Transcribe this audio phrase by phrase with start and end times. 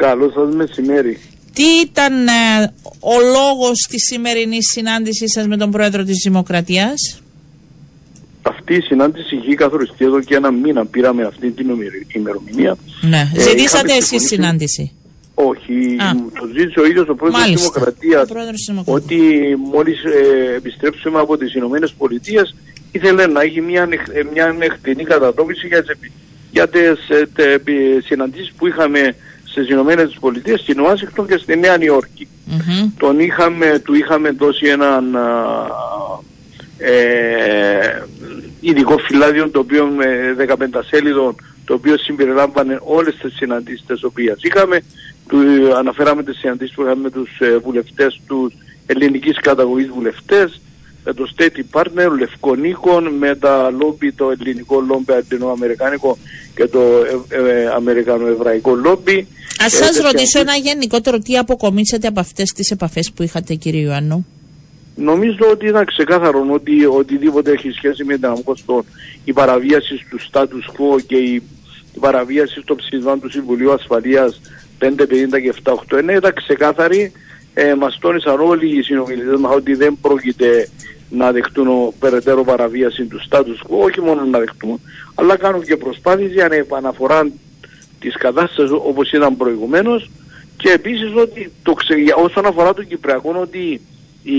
[0.00, 1.18] Καλό σας μεσημέρι.
[1.54, 7.20] Τι ήταν ε, ο λόγος της σημερινής συνάντησής σας με τον Πρόεδρο της Δημοκρατίας;
[8.42, 10.86] Αυτή η συνάντηση είχε καθοριστεί εδώ και ένα μήνα.
[10.86, 11.66] Πήραμε αυτή την
[12.14, 12.76] ημερομηνία.
[13.00, 13.30] Ναι.
[13.34, 14.92] Ε, Ζητήσατε είχαμε εσείς συμφωνήσει- συνάντηση;
[15.34, 16.10] Όχι, Α.
[16.40, 17.70] το ζήτησε ο ίδιος ο Πρόεδρος της Μάλιστα.
[17.72, 19.20] Δημοκρατίας Ο Πρόεδρος της Δημοκρατίας.
[19.20, 22.54] ότι μόλις ε, επιστρέψουμε από τις Ηνωμένες Πολιτείες
[22.92, 26.10] ήθελε να έχει μια, ανεχ- ε, μια ανεχτενή κατατόπιση για τις, επι-
[26.52, 29.14] για τις ε, τε- επι- συναντήσεις που είχαμε
[29.50, 32.28] στις Ηνωμένες Πολιτείες, στην Ουάσιγκτον και στη Νέα Νιόρκη.
[32.44, 32.90] Μμμ.
[32.98, 35.66] τον είχαμε, του είχαμε δώσει έναν α,
[36.78, 38.06] ε,
[38.60, 41.34] ειδικό φυλάδιο το οποίο με 15 σέλιδων
[41.64, 44.80] το οποίο συμπεριλάμβανε όλες τις συναντήσεις τις οποίες είχαμε
[45.28, 45.38] του,
[45.76, 48.54] αναφέραμε τις συναντήσεις που είχαμε με τους ε, βουλευτές τους
[48.86, 50.60] ελληνικής καταγωγής βουλευτές
[51.04, 56.18] με το State Department, Λευκονίκων, με τα λόμπι, το ελληνικό λόμπι αντινοαμερικάνικο
[56.54, 56.80] και το
[57.28, 59.26] ε, ε, αμερικανοεβραϊκό λόμπι.
[59.58, 63.54] Ας Ε, σας τέτοια- ρωτήσω ένα γενικότερο τι αποκομίσατε από αυτές τις επαφές που είχατε
[63.54, 64.26] κύριε Ιωάννου;
[64.96, 68.84] Νομίζω ότι ήταν ξεκάθαρο ότι οτιδήποτε έχει σχέση με την Αμκοστό,
[69.24, 71.34] η παραβίαση του status quo και η,
[71.94, 74.40] η παραβίαση των ψηφισμών του Συμβουλίου Ασφαλείας
[74.80, 74.86] 550
[75.42, 77.12] και 789 ήταν ξεκάθαρη.
[77.54, 80.68] Ε, μας τόνισαν όλοι οι συνομιλητές μας ότι δεν πρόκειται
[81.10, 84.80] να δεχτούν ο, περαιτέρω παραβίαση του status quo, όχι μόνο να δεχτούν,
[85.14, 87.30] αλλά κάνουν και προσπάθειες για να επαναφορά
[88.00, 90.10] της κατάστασης όπως ήταν προηγουμένως
[90.56, 91.94] και επίσης ότι το ξε...
[91.94, 93.80] για- όσον αφορά το Κυπριακό ότι
[94.22, 94.38] η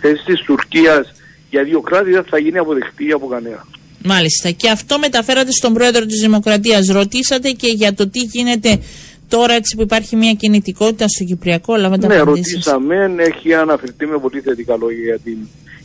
[0.00, 1.12] θέση της Τουρκίας
[1.50, 3.66] για δύο κράτη δεν θα γίνει αποδεκτή από κανένα.
[4.04, 4.50] Μάλιστα.
[4.50, 6.86] Και αυτό μεταφέρατε στον Πρόεδρο της Δημοκρατίας.
[6.88, 8.80] Ρωτήσατε και για το τι γίνεται
[9.28, 11.76] τώρα έτσι που υπάρχει μια κινητικότητα στο Κυπριακό.
[11.76, 12.52] Λάβατε Ναι, απαντήσεις.
[12.52, 15.36] ρωτήσαμε, έχει αναφερθεί με πολύ θετικά λόγια για την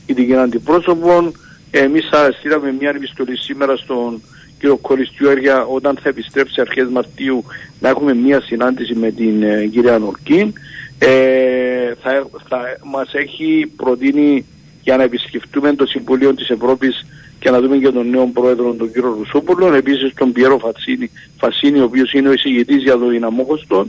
[0.06, 1.31] ειδική αντιπρόσωπο.
[1.72, 4.22] Εμείς θα στείλαμε μια επιστολή σήμερα στον
[4.59, 7.44] κύριο Κοριστιουέρια όταν θα επιστρέψει αρχές Μαρτίου
[7.80, 10.53] να έχουμε μια συνάντηση με την ε, κυρία Νορκίν.
[11.00, 14.45] Ε, θα, θα μας έχει προτείνει
[14.81, 17.06] για να επισκεφτούμε το Συμβουλίο της Ευρώπης
[17.39, 21.79] και να δούμε και τον νέο πρόεδρο τον κύριο Ρουσόπουλο, επίσης τον Πιέρο Φατσίνη, Φασίνη,
[21.79, 23.88] ο οποίος είναι ο εισηγητής για το δυναμόκοστο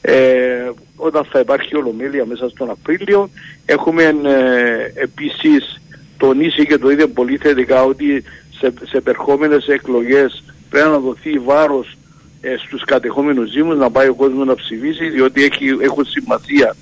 [0.00, 3.30] ε, όταν θα υπάρχει ολομέλεια μέσα στον Απρίλιο.
[3.64, 5.80] Έχουμε ε, επίσης
[6.16, 8.24] τονίσει και το ίδιο πολύ θετικά ότι
[8.58, 11.96] σε, σε επερχόμενες εκλογές πρέπει να δοθεί βάρος
[12.40, 16.76] ε, στους κατεχόμενους δήμους να πάει ο κόσμος να ψηφίσει διότι έχει, έχουν σημασία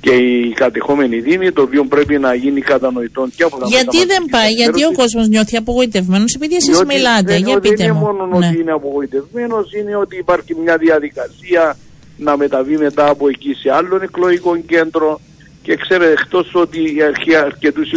[0.00, 3.96] και οι κατεχόμενοι δήμοι το οποίο πρέπει να γίνει κατανοητό και από τα μέσα Γιατί
[3.98, 4.96] δεν μαζικής πάει, γιατί ο ενημέρωσης.
[4.98, 7.22] κόσμος νιώθει απογοητευμένος; Επειδή εσείς Διότι μιλάτε.
[7.32, 7.98] δεν, Για δεν πείτε είναι μου.
[8.00, 8.46] μόνο Ναι.
[8.46, 11.76] ότι είναι απογοητευμένος, είναι ότι υπάρχει μια διαδικασία
[12.16, 15.20] να μεταβεί μετά από εκεί σε άλλων εκλογικών κέντρο
[15.62, 17.90] και ξέρετε εκτός ότι έχει αρκετούς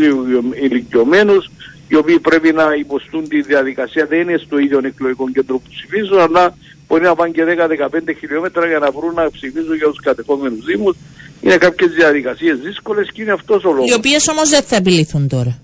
[0.62, 1.50] ηλικιωμένους
[1.88, 6.20] οι οποίοι πρέπει να υποστούν τη διαδικασία δεν είναι στο ίδιο εκλογικό κέντρο που ψηφίζουν
[6.20, 10.66] αλλά μπορεί να πάνε και 10-15 χιλιόμετρα για να βρουν να ψηφίζουν για τους κατεχόμενους
[10.66, 10.96] δήμους
[11.44, 13.90] είναι κάποιες διαδικασίες δύσκολες και είναι αυτός ο λόγος.
[13.90, 15.60] Οι οποίες όμως δεν θα επιληθούν τώρα.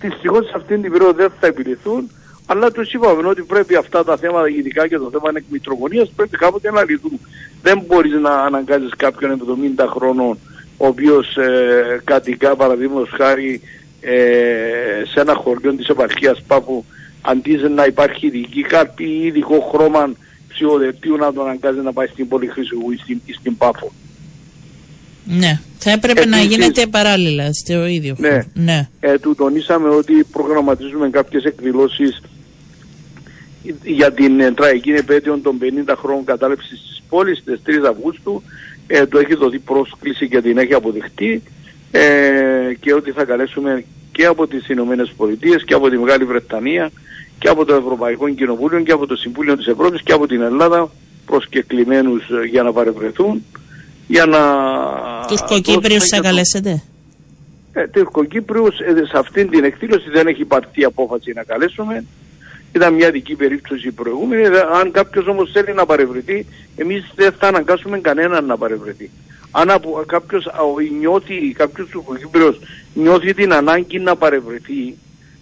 [0.00, 2.10] Δυστυχώς σε αυτήν την περίοδο δεν θα επιληθούν,
[2.46, 6.70] αλλά τους είπαμε ότι πρέπει αυτά τα θέματα, ειδικά και το θέμα εκμητρογωνία, πρέπει κάποτε
[6.70, 7.20] να λυθούν.
[7.62, 9.30] Δεν μπορείς να αναγκάζεις κάποιον
[9.78, 10.38] 70 χρόνων,
[10.76, 13.60] ο οποίος ε, κατοικά παραδείγματος χάρη
[14.00, 14.14] ε,
[15.12, 16.84] σε ένα χωριό της επαρχίας Πάπου,
[17.20, 20.12] αντί να υπάρχει ειδική κάρπη ή ειδικό χρώμα
[20.48, 23.92] ψηφοδελτίου, να τον αναγκάζει να πάει στην Πολυχρήσου ή στην, ή στην Πάφο.
[25.24, 25.60] Ναι.
[25.78, 28.28] Θα έπρεπε να Επίσης- γίνεται παράλληλα στο ίδιο Ναι.
[28.28, 28.42] χώρο.
[28.54, 28.88] ναι.
[29.00, 32.20] ε, του τονίσαμε ότι προγραμματίζουμε κάποιες εκδηλώσεις
[33.84, 38.42] για την ε, τραγική επέτειο των 50 χρόνων κατάληψης της πόλης στις 3 Αυγούστου
[38.86, 41.42] ε, του έχει δοθεί πρόσκληση και την έχει αποδεχτεί
[41.90, 42.00] ε,
[42.80, 46.90] και ότι θα καλέσουμε και από τις Ηνωμένες Πολιτείες και από τη Μεγάλη Βρετανία
[47.38, 50.90] και από το Ευρωπαϊκό Κοινοβούλιο και από το Συμβούλιο της Ευρώπης και από την Ελλάδα
[51.26, 53.44] προσκεκλημένους ε, για να παρευρεθούν
[54.06, 54.38] για να
[55.30, 56.82] Τους δώσουμε κοκύπριους και θα το- καλέσετε;
[57.72, 62.04] ε, Τουρκοκύπριους ε, σε αυτήν την εκδήλωση δεν έχει πάρθει απόφαση να καλέσουμε.
[62.72, 64.42] Ήταν μια δική περίπτωση προηγούμενη.
[64.42, 64.48] Ε,
[64.80, 66.46] Αν κάποιος όμως θέλει να παρευρεθεί,
[66.76, 69.10] εμείς δεν θα αναγκάσουμε κανέναν να παρευρεθεί.
[69.50, 72.58] Αν απο- κάποιος α, ο- νιώθει, κάποιος Τουρκοκύπριος
[72.94, 74.94] νιώθει την ανάγκη να παρευρεθεί,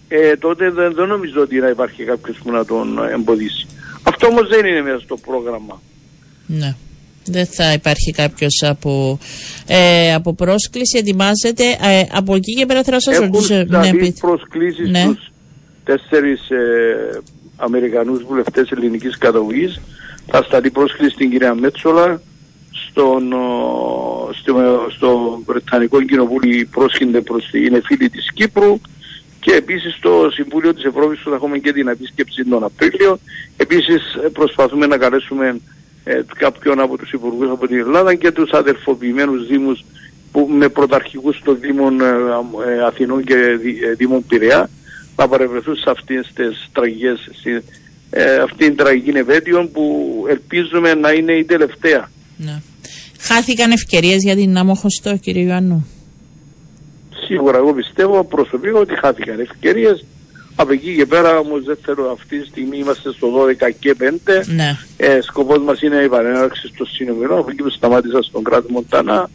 [0.07, 3.67] ε, τότε δεν, δεν νομίζω ότι να υπάρχει κάποιος που να τον ε, εμποδίσει.
[4.03, 5.81] Αυτό όμως δεν είναι μέσα στο πρόγραμμα.
[6.45, 6.75] Ναι.
[7.25, 9.19] Δεν θα υπάρχει κάποιος από,
[9.67, 11.63] ε, από πρόσκληση, ετοιμάζεται.
[11.63, 13.55] Ε, από εκεί και πέρα θέλω να σας Έχουν ρωτήσω.
[13.55, 14.17] Ναι, σταλεί πείτε.
[14.19, 14.99] προσκλήσεις Ναι.
[14.99, 15.31] στους
[15.83, 17.21] τέσσερις ε,
[17.55, 19.79] Αμερικανούς βουλευτές ελληνικής καταγωγής.
[20.31, 22.21] Θα σταλεί πρόσκληση στην κυρία Μέτσολα,
[22.71, 24.53] στον, ο, στο,
[24.95, 28.79] στο Βρετανικό Κοινοβούλιο πρόσχυνται προς την είναι φίλη της Κύπρου
[29.39, 33.19] και επίσης στο Συμβούλιο της Ευρώπης που θα έχουμε και την επίσκεψη τον Απρίλιο.
[33.57, 35.59] Επίσης ε, προσπαθούμε να καλέσουμε
[36.03, 39.83] ε, κάποιον από τους υπουργούς από την Ελλάδα και τους αδερφοποιημένους δήμους
[40.31, 44.69] που, με πρωταρχικούς των Δήμων ε, ε, Αθηνών και ε, Δήμων Πειραιά
[45.15, 47.19] να παρευρεθούν σε αυτές τις τραγικές,
[48.09, 49.85] ε, αυτήν την τραγική επέτειο που
[50.29, 52.09] ελπίζουμε να είναι η τελευταία.
[52.37, 52.61] Ναι.
[53.19, 55.87] Χάθηκαν ευκαιρίες για την Αμοχωστό κύριε Ιωάννου;
[57.27, 60.05] Σίγουρα εγώ πιστεύω προσωπικά ότι χάθηκαν ευκαιρίες
[60.61, 63.27] από εκεί και πέρα όμως δεν θέλω αυτή τη στιγμή είμαστε στο
[63.61, 64.03] 12 και 5.
[64.45, 64.77] Ναι.
[64.97, 67.37] Ε, Σκοπός μας είναι η παρέναρξη στο σύνομιλο.
[67.37, 69.29] Από εκεί που σταμάτησα στον κράτο Μοντανά,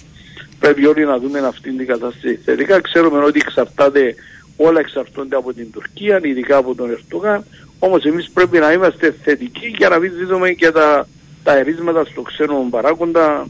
[0.58, 2.80] πρέπει όλοι να δούμε αυτή την κατάσταση θετικά.
[2.80, 4.14] Ξέρουμε ότι εξαρτάται,
[4.56, 7.44] όλα εξαρτώνται από την Τουρκία, ειδικά από τον Ερτογάν.
[7.78, 11.08] Όμως εμείς πρέπει να είμαστε θετικοί για να μην δίδουμε και τα,
[11.42, 13.46] τα ερίσματα στο ξένο παράγοντα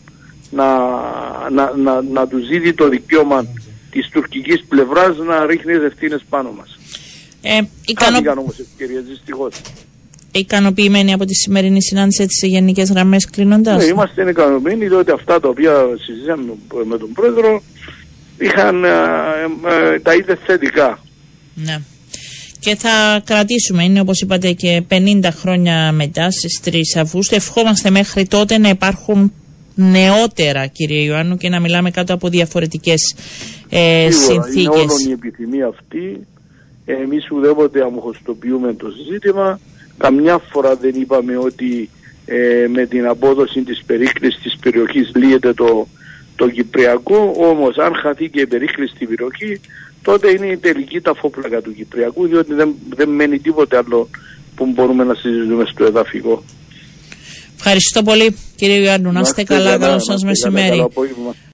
[0.50, 0.68] να,
[1.50, 3.46] να, να, να τους δίδει το δικαίωμα
[3.90, 6.78] της τουρκικής πλευράς να ρίχνει ευθύνες πάνω μας.
[7.46, 8.40] Ε, ικανο...
[8.40, 9.60] όμως ευκαιρίες δυστυχώς.
[10.32, 15.40] Ικανοποιημένοι από τη σημερινή συνάντηση έτσι σε γενικές γραμμές κλείνοντας; Ναι, είμαστε ικανοποιημένοι διότι αυτά
[15.40, 15.72] τα οποία
[16.04, 16.52] συζητήσαμε
[16.84, 17.62] με τον Πρόεδρο
[18.38, 18.88] είχαν ε,
[19.92, 20.98] ε, τα είδε θετικά.
[21.54, 21.78] Ναι.
[22.58, 27.34] Και θα κρατήσουμε, είναι όπως είπατε και 50 χρόνια μετά στις 3 Αυγούστου.
[27.34, 29.32] Ευχόμαστε μέχρι τότε να υπάρχουν
[29.74, 33.14] νεότερα κύριε Ιωάννου και να μιλάμε κάτω από διαφορετικές
[33.68, 34.82] ε, συνθήκες.
[34.82, 36.26] Είναι όλη η επιθυμία αυτή
[36.84, 39.60] εμείς ουδέποτε αμοχωστοποιούμε το ζήτημα.
[39.98, 41.90] Καμιά φορά δεν είπαμε ότι
[42.26, 45.86] ε, με την απόδοση της περίκλησης της περιοχής λύεται το,
[46.36, 49.60] το Κυπριακό, όμως αν χαθεί και η περίκληση στην περιοχή,
[50.02, 54.08] τότε είναι η τελική ταφόπλακα του Κυπριακού, διότι δεν, δεν μένει τίποτε άλλο
[54.54, 56.42] που μπορούμε να συζητούμε στο εδαφικό.
[57.56, 59.12] Ευχαριστώ πολύ κύριε Ιωάννου.
[59.12, 60.86] Να είστε καλά, καλό σας μεσημέρι.